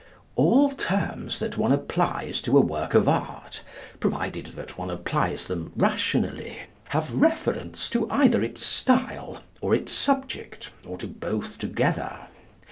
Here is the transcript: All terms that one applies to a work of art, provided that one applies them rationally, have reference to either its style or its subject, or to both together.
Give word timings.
All 0.35 0.71
terms 0.71 1.37
that 1.37 1.59
one 1.59 1.71
applies 1.71 2.41
to 2.41 2.57
a 2.57 2.59
work 2.59 2.95
of 2.95 3.07
art, 3.07 3.61
provided 3.99 4.47
that 4.57 4.75
one 4.75 4.89
applies 4.89 5.45
them 5.45 5.71
rationally, 5.75 6.63
have 6.85 7.13
reference 7.13 7.87
to 7.91 8.09
either 8.09 8.41
its 8.43 8.65
style 8.65 9.43
or 9.61 9.75
its 9.75 9.91
subject, 9.91 10.71
or 10.87 10.97
to 10.97 11.07
both 11.07 11.59
together. 11.59 12.21